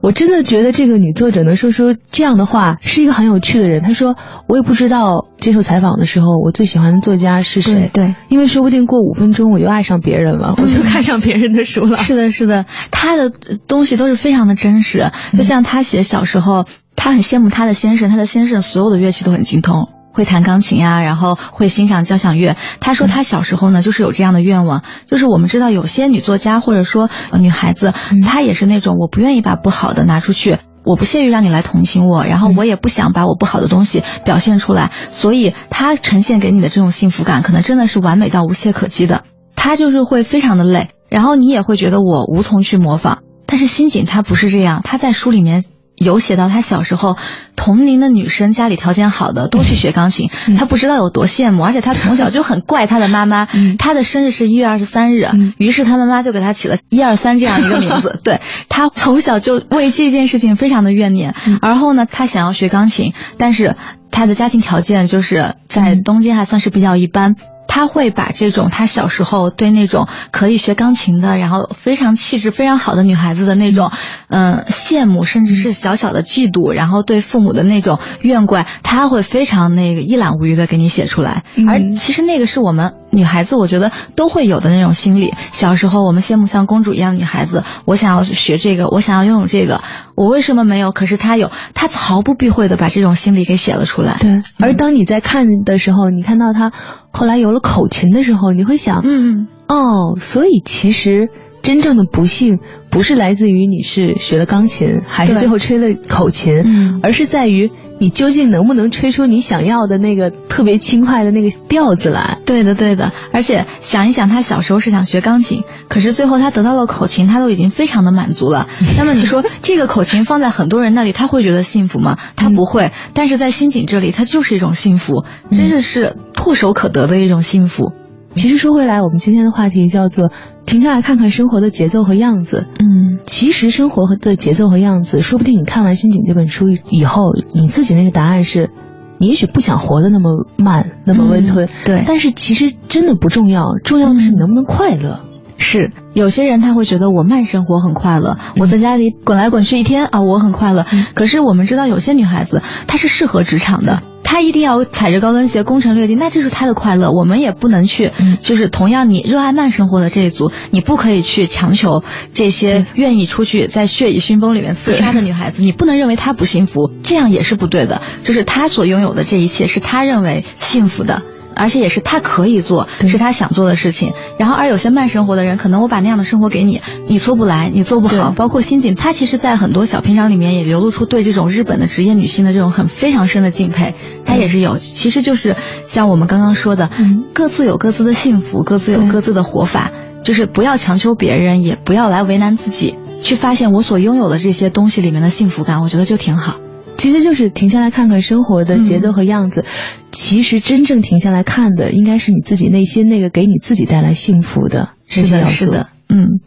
[0.03, 3.83] 我真的觉得这个女作者能说出这样的话，是一个很有趣的人。
[3.83, 4.15] 她说
[4.47, 7.91] ：“我也不知道接受采访的时候，我最喜欢的作家是谁。
[7.93, 13.33] 对，因为说不定过五分钟我就爱上别人了，我就看上别人的书了。”是的，是的，他的
[13.67, 15.11] 东西都是非常的真实。
[15.33, 19.89] 就像他写小时候，他很羡慕他的先生，他的先生所有的乐器都很精通。
[20.17, 22.57] 会弹钢琴呀，然后会欣赏交响乐。
[22.81, 27.93] 他说他小时候呢，就是有这样的愿望，就是我们知道有些女作家或者说女孩子，
[28.25, 39.25] 她也是那种我不愿意把不好的拿出去，我不屑于让你来同情我，然后我也不想把我不好的东西表现出来，所以她呈现给你的这种幸福感，可能真的是完美到无懈可击的。
[39.55, 43.19] 她就是会非常的累，然后你也会觉得我无从去模仿。
[43.45, 45.63] 但是新井她不是这样，她在书里面。
[45.97, 47.17] 有写到他小时候，
[47.57, 53.49] 同龄的女生家里条件好的都去学钢琴，他不知道有多羡慕，而且他从小就很怪他的妈妈。
[53.79, 55.27] 他的生日是一月二十三日，
[55.59, 58.21] 于是他妈妈就给他起了一二三这样一个名字。
[58.25, 63.77] 对他从小就为这件事情非常的怨念，而后呢，他想要学钢琴，但是
[64.11, 67.37] 他的家庭条件就是在东京还算是比较一般。
[67.69, 73.91] 他会把这种他小时候对那种可以学钢琴的，然后非常气质非常好的女孩子的那种，
[74.29, 81.45] 嗯，羡慕，甚至是小小的嫉妒，然后对父母的那种怨怪，他会非常那个一览无余的给你写出来。
[81.69, 85.35] 而其实那个是我们女孩子，我觉得都会有的那种心理。
[85.53, 89.83] 小时候我们羡慕像公主一样的女孩子，我想要学这个，我想要拥有这个，
[90.17, 90.93] 我为什么没有？
[90.93, 94.17] 可是他有，他毫不避讳的把这种心理给写了出来。
[94.21, 96.73] 对，而当你在看的时候，你看到他。
[97.17, 101.31] 后来有了口琴的时候，你会想，嗯，哦，所以其实
[101.67, 102.61] 真正的不幸
[102.91, 112.39] 不是来自于你是学了钢琴，还是最后吹了口琴，嗯，而是在于你究竟能不能吹出你想要的那个特别轻快的那个调子来。
[112.47, 113.13] 对的，对的。
[113.33, 118.69] 而且想一想，他小时候是想学钢琴，可是最后他得到了口琴，他都已经非常的满足了。
[118.97, 122.17] 那么你说这个口琴放在很多人那里，他会觉得幸福吗？
[122.37, 122.93] 他不会。
[123.13, 126.17] 但是在新井这里，它就是一种幸福，真的是。
[126.37, 127.93] 唾手可得的一种幸福。
[128.37, 130.31] 其实说回来，我们今天的话题叫做
[130.67, 132.67] 停下来看看生活的节奏和样子。
[132.79, 138.69] 嗯，其实生活的节奏和样子，说不定你看完《心景》这本书以后，你自己那个答案是，
[139.17, 141.67] 你也许不想活得那么慢，那么温吞。
[141.87, 145.21] 对，但是其实真的不重要，重要的是你能不能快乐。
[145.59, 150.87] 是，有些人他会觉得我慢生活很快乐，我在家里滚来滚去一天啊，我很快乐。
[151.15, 154.03] 可是我们知道，有些女孩子她是适合职场的。
[154.29, 157.13] 他一定要踩着高跟鞋攻城略地，那这是他的快乐。
[157.13, 162.03] 我们也不能去，就是同样你热爱慢生活的这一组，你不可以去强求
[162.33, 168.03] 这些愿意出去在血雨腥风里面厮杀的女孩子，你不能认为她不幸福，这样也是不对的。
[168.25, 171.23] 就是她所拥有的这一切是她认为幸福的。
[171.57, 174.13] 而且也是他可以做，是他想做的事情。
[174.39, 178.31] 然后，而有些慢生活的人，可能我把那样的生活给你，你做不来，你做不好。
[178.31, 183.95] 包括新井，他其实，在很多小篇章里面也流露出对这种日本的职业女性的这种很非常深的敬佩。
[184.25, 186.91] 他也是有，其实就是像我们刚刚说的，
[187.33, 189.91] 各自有各自的幸福，各自有各自的活法，
[190.23, 196.57] 就是不要强求别人，也不要来为难自己，去发现我所拥有的这些东西里面的幸福感，我觉得就挺好。
[196.97, 199.65] 其实就是停下来看看生活的节奏和样子。
[200.13, 206.41] 其实真正停下来看的，应该是你自己内心那个给你自己带来幸福的是的，是的，嗯。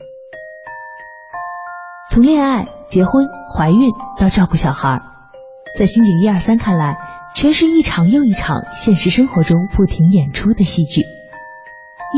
[2.11, 5.01] 从恋爱、结婚、怀孕到照顾小孩，
[5.77, 6.97] 在新井一二三看来，
[7.35, 11.03] 全是一场又一场现实生活中不停演出的戏剧。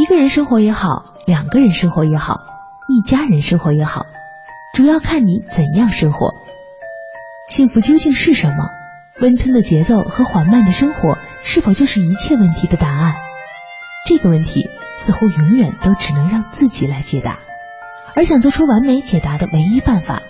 [0.01, 2.39] 一个人生活也好，两个人生活也好，
[2.87, 4.05] 一家人生活也好，
[4.73, 6.33] 主要看你怎样生活。
[7.51, 8.69] 幸福究竟是什么？
[9.19, 13.15] 温吞的节奏和缓慢的生活是否就是一切问题的答案？
[14.07, 17.39] 这个问题似乎永远都只能让自己来解答。
[18.15, 20.21] 而想做出完美解答的唯一办法，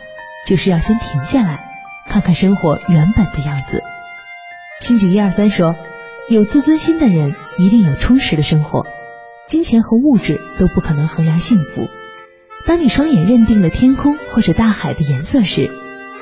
[0.47, 1.63] 就是要先停下来，
[2.07, 3.83] 看看生活原本的样子。
[4.79, 5.75] 心井一二三说，
[6.27, 8.87] 有自尊心的人一定有充实的生活，
[9.47, 11.87] 金钱和物质都不可能衡量幸福。
[12.65, 15.69] 当你双眼认定了天空或者大海的颜色时，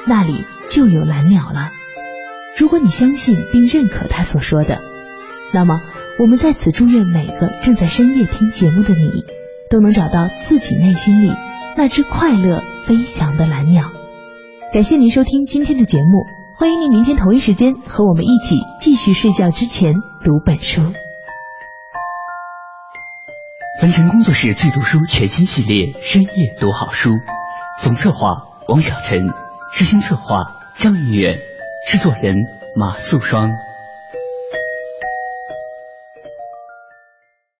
[0.07, 1.71] 那里就有蓝鸟了。
[2.57, 4.79] 如果你相信并认可他所说的，
[5.53, 5.81] 那么
[6.19, 9.23] 我们在此祝愿每个正在深夜听节目的你，
[9.69, 11.31] 都能找到自己内心里
[11.77, 13.91] 那只快乐飞翔的蓝鸟。
[14.73, 16.25] 感谢您收听今天的节目，
[16.57, 19.93] 欢迎您明天同一时间和我们一起继续睡觉之前
[20.23, 20.81] 读本书。
[23.81, 27.11] 凡尘工作室最读书全新系列《深夜读好书》，
[27.81, 29.48] 总策划王小晨。
[29.71, 31.39] 执行策划张云远，
[31.85, 32.35] 制作人
[32.75, 33.68] 马素双。